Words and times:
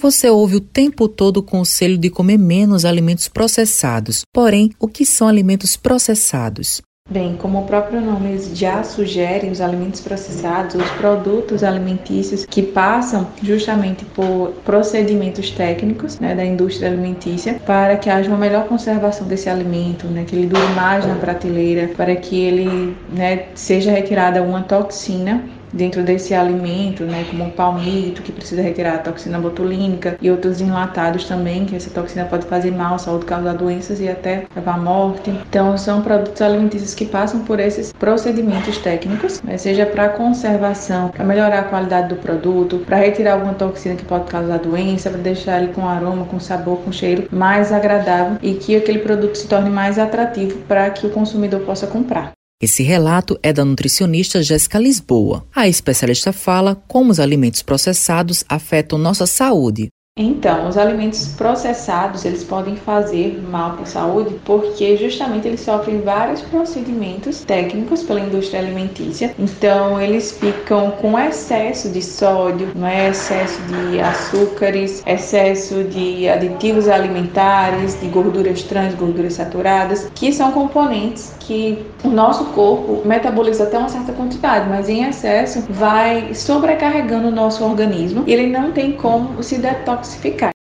Você 0.00 0.30
ouve 0.30 0.56
o 0.56 0.60
tempo 0.60 1.06
todo 1.06 1.36
o 1.36 1.42
conselho 1.42 1.98
de 1.98 2.08
comer 2.08 2.38
menos 2.38 2.86
alimentos 2.86 3.28
processados. 3.28 4.22
Porém, 4.32 4.70
o 4.80 4.88
que 4.88 5.04
são 5.04 5.28
alimentos 5.28 5.76
processados? 5.76 6.80
Bem, 7.10 7.36
como 7.36 7.58
o 7.58 7.66
próprio 7.66 8.00
nome 8.00 8.38
já 8.54 8.82
sugere, 8.82 9.50
os 9.50 9.60
alimentos 9.60 10.00
processados, 10.00 10.76
os 10.76 10.90
produtos 10.92 11.62
alimentícios 11.62 12.46
que 12.46 12.62
passam 12.62 13.26
justamente 13.42 14.06
por 14.06 14.52
procedimentos 14.64 15.50
técnicos 15.50 16.18
né, 16.18 16.34
da 16.34 16.46
indústria 16.46 16.88
alimentícia 16.88 17.60
para 17.66 17.96
que 17.98 18.08
haja 18.08 18.30
uma 18.30 18.38
melhor 18.38 18.68
conservação 18.68 19.26
desse 19.26 19.50
alimento, 19.50 20.06
né, 20.06 20.24
que 20.24 20.34
ele 20.34 20.46
dure 20.46 20.72
mais 20.74 21.04
na 21.04 21.16
prateleira, 21.16 21.88
para 21.88 22.16
que 22.16 22.40
ele 22.40 22.96
né, 23.12 23.48
seja 23.54 23.90
retirada 23.90 24.42
uma 24.42 24.62
toxina 24.62 25.44
dentro 25.72 26.02
desse 26.02 26.34
alimento, 26.34 27.04
né, 27.04 27.24
como 27.28 27.44
o 27.44 27.50
palmito, 27.50 28.22
que 28.22 28.32
precisa 28.32 28.62
retirar 28.62 28.94
a 28.94 28.98
toxina 28.98 29.38
botulínica, 29.38 30.16
e 30.20 30.30
outros 30.30 30.60
enlatados 30.60 31.24
também, 31.24 31.64
que 31.64 31.76
essa 31.76 31.90
toxina 31.90 32.24
pode 32.24 32.46
fazer 32.46 32.70
mal 32.70 32.94
à 32.94 32.98
saúde, 32.98 33.26
causar 33.26 33.54
doenças 33.54 34.00
e 34.00 34.08
até 34.08 34.44
levar 34.54 34.74
à 34.74 34.78
morte. 34.78 35.30
Então, 35.30 35.76
são 35.76 36.02
produtos 36.02 36.40
alimentícios 36.42 36.94
que 36.94 37.04
passam 37.04 37.40
por 37.40 37.60
esses 37.60 37.92
procedimentos 37.92 38.78
técnicos, 38.78 39.42
né, 39.42 39.56
seja 39.56 39.86
para 39.86 40.08
conservação, 40.10 41.08
para 41.08 41.24
melhorar 41.24 41.60
a 41.60 41.64
qualidade 41.64 42.08
do 42.08 42.16
produto, 42.16 42.78
para 42.78 42.96
retirar 42.96 43.34
alguma 43.34 43.54
toxina 43.54 43.94
que 43.94 44.04
pode 44.04 44.24
causar 44.24 44.58
doença, 44.58 45.10
para 45.10 45.20
deixar 45.20 45.62
ele 45.62 45.72
com 45.72 45.88
aroma, 45.88 46.24
com 46.24 46.40
sabor, 46.40 46.78
com 46.78 46.92
cheiro 46.92 47.28
mais 47.30 47.72
agradável 47.72 48.38
e 48.42 48.54
que 48.54 48.76
aquele 48.76 48.98
produto 48.98 49.36
se 49.36 49.46
torne 49.46 49.70
mais 49.70 49.98
atrativo 49.98 50.58
para 50.68 50.90
que 50.90 51.06
o 51.06 51.10
consumidor 51.10 51.60
possa 51.60 51.86
comprar. 51.86 52.32
Esse 52.62 52.82
relato 52.82 53.38
é 53.42 53.54
da 53.54 53.64
nutricionista 53.64 54.42
Jéssica 54.42 54.78
Lisboa. 54.78 55.46
A 55.54 55.66
especialista 55.66 56.30
fala 56.30 56.74
como 56.86 57.10
os 57.10 57.18
alimentos 57.18 57.62
processados 57.62 58.44
afetam 58.46 58.98
nossa 58.98 59.26
saúde, 59.26 59.88
então, 60.22 60.68
os 60.68 60.76
alimentos 60.76 61.28
processados, 61.28 62.26
eles 62.26 62.44
podem 62.44 62.76
fazer 62.76 63.42
mal 63.50 63.72
para 63.72 63.84
a 63.84 63.86
saúde 63.86 64.34
porque 64.44 64.94
justamente 64.98 65.48
eles 65.48 65.60
sofrem 65.60 66.02
vários 66.02 66.42
procedimentos 66.42 67.42
técnicos 67.44 68.02
pela 68.02 68.20
indústria 68.20 68.60
alimentícia. 68.60 69.34
Então, 69.38 69.98
eles 69.98 70.32
ficam 70.32 70.90
com 70.90 71.18
excesso 71.18 71.88
de 71.88 72.02
sódio, 72.02 72.68
não 72.74 72.86
é 72.86 73.08
excesso 73.08 73.58
de 73.62 73.98
açúcares, 73.98 75.02
excesso 75.06 75.84
de 75.84 76.28
aditivos 76.28 76.86
alimentares, 76.86 77.98
de 77.98 78.06
gorduras 78.08 78.62
trans, 78.62 78.94
gorduras 78.94 79.34
saturadas, 79.34 80.10
que 80.14 80.32
são 80.34 80.52
componentes 80.52 81.32
que 81.40 81.78
o 82.04 82.08
nosso 82.08 82.44
corpo 82.46 83.00
metaboliza 83.06 83.64
até 83.64 83.78
uma 83.78 83.88
certa 83.88 84.12
quantidade, 84.12 84.68
mas 84.68 84.88
em 84.88 85.04
excesso 85.04 85.64
vai 85.70 86.34
sobrecarregando 86.34 87.28
o 87.28 87.30
nosso 87.30 87.64
organismo 87.64 88.22
e 88.26 88.32
ele 88.32 88.48
não 88.48 88.70
tem 88.70 88.92
como 88.92 89.42
se 89.42 89.58
detoxificar. 89.58 90.09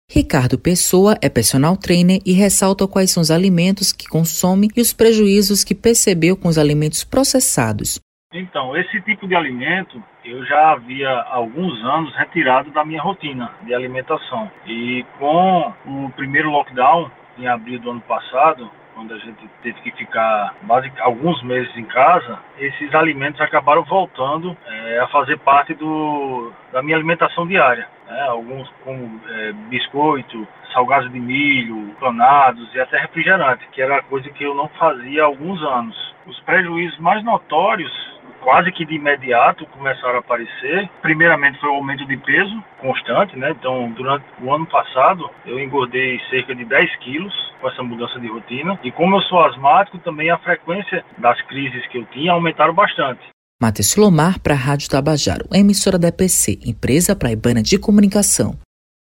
Ricardo 0.10 0.58
Pessoa 0.58 1.18
é 1.22 1.28
personal 1.28 1.76
trainer 1.76 2.22
e 2.26 2.32
ressalta 2.32 2.88
quais 2.88 3.12
são 3.12 3.22
os 3.22 3.32
alimentos 3.32 3.92
que 3.92 4.08
consome 4.08 4.70
e 4.76 4.82
os 4.82 4.94
prejuízos 4.94 5.64
que 5.64 5.76
percebeu 5.76 6.38
com 6.38 6.48
os 6.48 6.58
alimentos 6.58 7.04
processados. 7.04 8.00
Então, 8.34 8.76
esse 8.78 9.02
tipo 9.02 9.28
de 9.28 9.36
alimento 9.36 10.02
eu 10.24 10.46
já 10.46 10.72
havia 10.72 11.10
há 11.10 11.36
alguns 11.36 11.74
anos 11.84 12.16
retirado 12.16 12.72
da 12.72 12.84
minha 12.84 13.02
rotina 13.02 13.52
de 13.66 13.74
alimentação. 13.74 14.52
E 14.66 15.06
com 15.20 15.74
o 15.86 16.10
primeiro 16.16 16.50
lockdown, 16.50 17.10
em 17.38 17.48
abril 17.48 17.80
do 17.80 17.92
ano 17.92 18.02
passado, 18.02 18.70
quando 18.96 19.14
a 19.14 19.18
gente 19.18 19.48
teve 19.62 19.80
que 19.82 19.92
ficar 19.92 20.56
alguns 21.02 21.44
meses 21.44 21.76
em 21.76 21.84
casa, 21.84 22.40
esses 22.58 22.96
alimentos 22.96 23.40
acabaram 23.42 23.84
voltando 23.84 24.58
é, 24.66 25.00
a 25.00 25.08
fazer 25.08 25.38
parte 25.40 25.74
do, 25.76 26.52
da 26.72 26.82
minha 26.82 26.96
alimentação 26.96 27.46
diária. 27.46 27.88
Né? 28.08 28.22
Alguns 28.22 28.68
como 28.84 29.22
é, 29.30 29.52
biscoito, 29.70 30.48
salgados 30.74 31.12
de 31.12 31.20
milho, 31.20 31.94
panados 32.00 32.74
e 32.74 32.80
até 32.80 32.98
refrigerante, 32.98 33.68
que 33.72 33.82
era 33.82 34.02
coisa 34.04 34.30
que 34.30 34.44
eu 34.44 34.56
não 34.56 34.70
fazia 34.70 35.24
há 35.24 35.26
alguns 35.26 35.62
anos. 35.62 36.16
Os 36.26 36.40
prejuízos 36.42 36.98
mais 37.00 37.24
notórios 37.24 38.15
quase 38.42 38.72
que 38.72 38.86
de 38.86 38.96
imediato 38.96 39.66
começaram 39.68 40.16
a 40.16 40.20
aparecer. 40.20 40.90
Primeiramente 41.02 41.60
foi 41.60 41.70
o 41.70 41.76
aumento 41.76 42.06
de 42.06 42.18
peso 42.18 42.64
constante, 42.80 43.38
né? 43.38 43.52
Então, 43.52 43.92
durante 43.92 44.26
o 44.42 44.54
ano 44.54 44.66
passado, 44.68 45.30
eu 45.46 45.60
engordei 45.60 46.20
cerca 46.30 46.54
de 46.54 46.64
10 46.66 46.96
quilos 46.98 47.34
com 47.60 47.70
essa 47.70 47.84
mudança 47.84 48.20
de 48.20 48.28
rotina. 48.28 48.80
E 48.84 48.92
como 48.92 49.16
eu 49.16 49.22
sou 49.22 49.44
asmático, 49.44 49.98
também 50.00 50.30
a 50.30 50.38
frequência 50.38 51.04
das 51.18 51.42
crises 51.44 51.86
que 51.88 51.98
eu 51.98 52.06
tinha 52.06 52.32
aumentaram 52.32 52.74
bastante. 52.74 53.22
Matheus 53.62 53.96
Lomar 53.96 54.40
para 54.40 54.54
a 54.54 54.58
Rádio 54.58 54.90
Tabajaro, 54.90 55.46
emissora 55.54 55.98
da 55.98 56.10
EPC, 56.10 56.60
empresa 56.66 57.16
praibana 57.16 57.64
de 57.64 57.80
comunicação. 57.80 58.65